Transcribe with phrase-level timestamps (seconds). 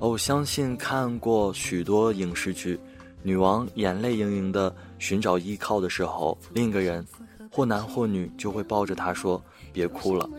[0.00, 2.78] 哦，相信看过许多影视剧，
[3.22, 7.04] 女王眼泪盈盈的寻找依靠的时候，另一个人，
[7.50, 9.42] 或男或女，就会抱着她说
[9.72, 10.30] ：“别哭了。”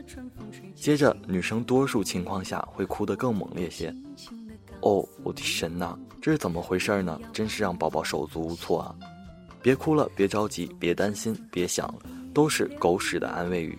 [0.76, 3.94] 接着，女生多数情况下会哭得更猛烈些。
[4.80, 7.20] 哦，我的神呐，这是怎么回事呢？
[7.34, 8.95] 真是让宝宝手足无措啊！
[9.62, 11.95] 别哭了，别着急，别担心，别想了，
[12.34, 13.78] 都是狗屎的安慰语。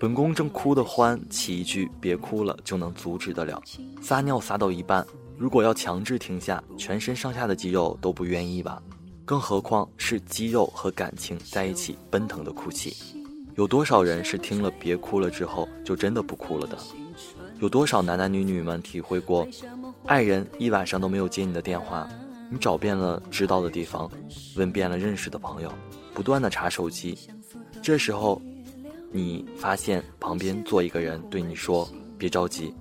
[0.00, 3.62] 本宫正哭得欢，起一句“别哭了”就能阻止得了。
[4.00, 8.82] 撒尿撒到一半，如果要强制停下，全身上下的肌肉都不愿意吧？
[9.26, 12.96] 更何况是肌肉和感情在一起奔腾的哭泣。
[13.56, 16.78] 有多少人是听了“别哭了”之后就真的不哭了的？
[17.58, 19.46] 有多少男男女女们体会过，
[20.06, 22.08] 爱人一晚上都没有接你的电话？
[22.50, 24.10] 你找遍了知道的地方，
[24.56, 25.70] 问遍了认识的朋友，
[26.14, 27.18] 不断的查手机。
[27.82, 28.40] 这时候，
[29.12, 32.74] 你发现旁边坐一个人对你说：“别着急，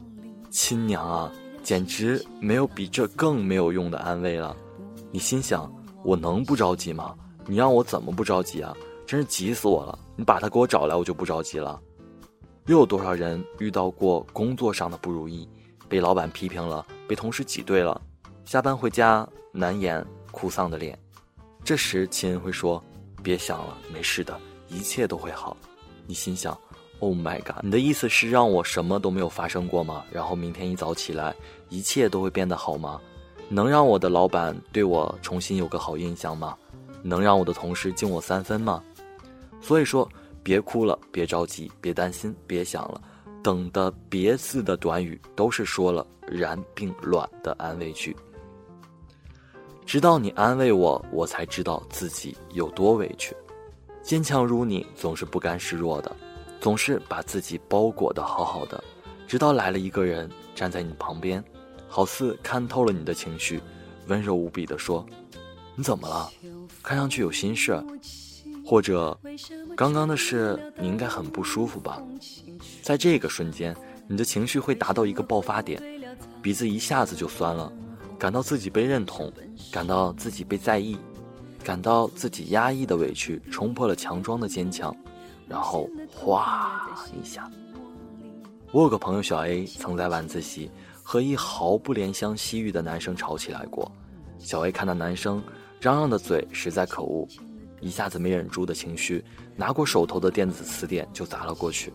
[0.50, 4.56] 亲娘啊！”简直没有比这更没有用的安慰了。
[5.12, 5.72] 你心想
[6.04, 7.16] ：“我能不着急吗？
[7.46, 8.76] 你让我怎么不着急啊？
[9.06, 10.00] 真是急死我了！
[10.16, 11.80] 你把他给我找来，我就不着急了。”
[12.68, 15.48] 又有多少人遇到过工作上的不如意，
[15.88, 18.00] 被老板批评了，被同事挤兑了，
[18.46, 19.28] 下班回家？
[19.52, 20.98] 难掩哭丧的脸，
[21.64, 22.84] 这时亲人会说
[23.24, 25.58] ：“别想了，没事的，一切都会好。”
[26.10, 26.58] 你心想
[27.02, 27.58] ：“Oh my god！
[27.62, 30.04] 你的意思是让我什么都没有发生过吗？
[30.12, 31.36] 然后明天一早起来，
[31.70, 33.00] 一切都会变得好吗？
[33.48, 36.58] 能让我的老板对我重新有个好印象吗？
[37.04, 38.84] 能让我的同事敬我三分吗？”
[39.62, 40.10] 所以说，
[40.42, 43.00] 别哭了，别着急，别担心，别想了，
[43.44, 48.18] 等的“别”字的短语都是说了然并卵的安慰句。
[49.86, 53.36] 直到你安慰我，我才知道自己有多委屈。
[54.02, 56.16] 坚强如你，总是不甘示弱的，
[56.60, 58.84] 总是把自己包裹得好好的。
[59.28, 61.44] 直到来了一个人站在你旁边，
[61.88, 63.62] 好似看透了你的情绪，
[64.08, 65.06] 温柔无比地说
[65.76, 66.32] ：“你怎么了？
[66.82, 67.80] 看上去有心事，
[68.66, 69.18] 或者
[69.78, 72.02] 刚刚的事你应该很不舒服吧？”
[72.82, 73.76] 在这个瞬间，
[74.08, 75.80] 你的情绪会达到一个爆发点，
[76.42, 77.72] 鼻子一下子就酸了。
[78.18, 79.32] 感到自己被认同，
[79.72, 80.98] 感到自己被在意，
[81.64, 84.96] 感到自己压抑的委屈冲破了强装的坚强，
[85.48, 86.90] 然后哗
[87.20, 87.50] 一下。
[88.72, 90.70] 我有个朋友小 A 曾在晚自习
[91.02, 93.92] 和一毫不怜香惜玉的男生吵起来过。
[94.38, 95.42] 小 A 看到男生
[95.82, 97.28] 嚷嚷的嘴实在可恶，
[97.82, 99.24] 一下子没忍住的情绪，
[99.56, 101.92] 拿过手头的电子词典就砸了过去。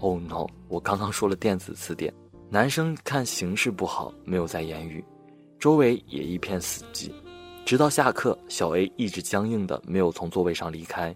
[0.00, 0.46] Oh no！
[0.68, 2.12] 我刚刚说了电子词典。
[2.50, 5.04] 男生看形势不好，没有再言语。
[5.58, 7.10] 周围也一片死寂，
[7.68, 11.14] 直到下课，小 A 一直僵硬的没有从座位上离开。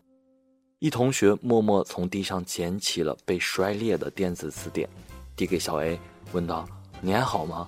[0.81, 4.87] 一同学默默从地上捡起了被摔裂的电子词典，
[5.35, 5.99] 递给小 A，
[6.33, 6.69] 问道
[7.01, 7.67] ：“你还好吗？”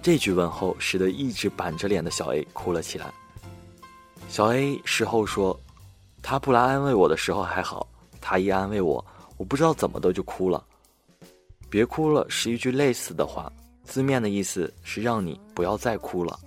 [0.00, 3.12] 这句问候使得一直板着脸的小 A 哭了起来。
[4.30, 5.60] 小 A 事后说
[6.22, 7.86] ：“他不来安慰我的时候还好，
[8.22, 9.04] 他一安慰我，
[9.36, 10.64] 我不知道怎么的就哭了。”
[11.68, 13.52] 别哭了是一句类似的话。
[13.82, 16.40] 字面的意思是让你不要再哭了，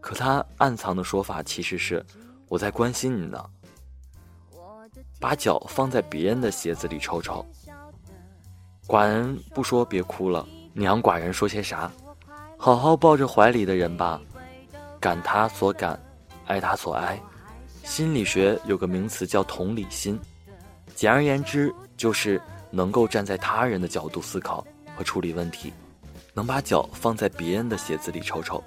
[0.00, 2.04] 可他暗藏的说法其实是
[2.48, 3.44] 我在关心你呢。
[5.20, 7.44] 把脚放在别人的鞋子里瞅瞅。
[8.86, 11.90] 寡人不说别哭了，你让寡人说些啥？
[12.56, 14.20] 好好抱着怀里的人吧，
[14.98, 15.98] 感他所感，
[16.46, 17.20] 爱他所爱。
[17.84, 20.18] 心理学有个名词叫同理心，
[20.94, 22.40] 简而言之就是
[22.70, 25.72] 能够站在他人的角度思考和处理问题。
[26.32, 28.62] 能把脚放在别人的鞋子里瞅瞅，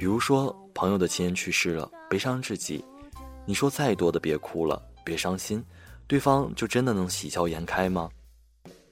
[0.00, 2.82] 比如说朋友的亲人去世了，悲伤至极，
[3.44, 5.62] 你说再多的别哭了，别伤心，
[6.06, 8.08] 对方就真的能喜笑颜开吗？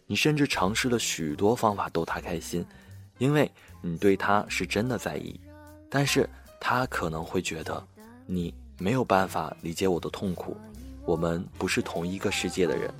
[0.07, 2.63] 你甚至尝试了许多方法逗他开心，
[3.17, 5.41] 因为你对他是真的在意，
[5.89, 6.29] 但是
[6.61, 7.83] 他可能会觉得
[8.27, 10.55] 你没有办法理解我的痛苦，
[11.07, 12.93] 我们不是同一个世界的人，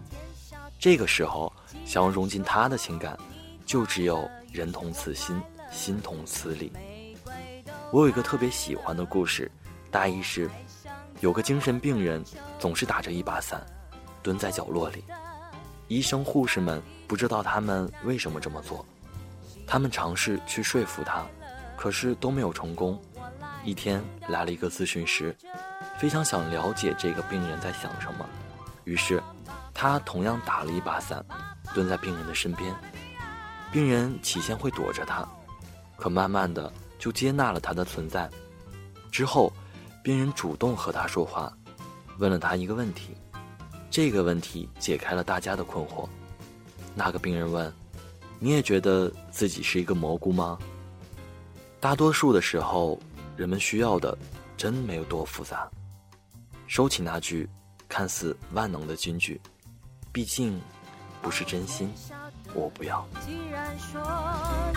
[0.79, 1.53] 这个时候
[1.85, 3.19] 想要融进他的情感，
[3.67, 4.27] 就只有。
[4.51, 5.39] 人同此心，
[5.71, 6.73] 心同此理。
[7.91, 9.51] 我有一个特别喜欢的故事，
[9.91, 10.51] 大意是：
[11.21, 12.23] 有个精神病人
[12.59, 13.65] 总是打着一把伞，
[14.23, 15.03] 蹲在角落里。
[15.89, 18.85] 医生护士们不知道他们为什么这么做，
[19.67, 21.25] 他们尝试去说服他，
[21.79, 23.01] 可是都没有成功。
[23.65, 25.35] 一天来了一个咨询师，
[25.97, 28.27] 非常想了解这个病人在想什么，
[28.85, 29.23] 于是
[29.73, 31.25] 他同样打了一把伞，
[31.73, 32.75] 蹲在病人的身边。
[33.73, 35.27] 病人起先会躲着他，
[35.97, 38.29] 可慢慢的就接纳了他的存在。
[39.11, 39.53] 之后，
[40.03, 41.53] 病人主动和他说话，
[42.19, 43.17] 问了他一个问题，
[43.91, 46.09] 这个问题解开了大家的困惑。
[46.95, 47.73] 那个病人问
[48.41, 50.59] ：“你也觉得自己是一个蘑菇吗？”
[51.81, 52.99] 大多数的时候，
[53.37, 54.17] 人们需要的
[54.57, 55.71] 真没有多复杂。
[56.67, 57.49] 收起那句
[57.89, 59.41] 看似万能的金句，
[60.13, 60.61] 毕竟
[61.23, 61.89] 不是真心，
[62.55, 63.05] 我不要。
[63.25, 64.01] 既然说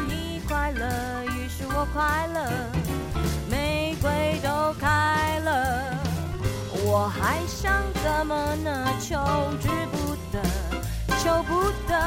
[0.08, 2.50] 你快乐，于是我快乐，
[3.50, 5.98] 玫瑰都开了，
[6.86, 8.88] 我还想怎么呢？
[9.00, 9.18] 求
[9.60, 10.42] 之不得，
[11.20, 11.98] 求不得。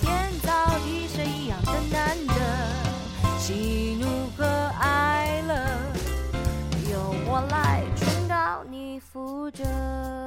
[0.00, 4.06] 天造地设一样的难得，喜怒
[4.36, 4.44] 和
[4.80, 5.54] 哀乐，
[6.90, 10.23] 由我来劝告你负责。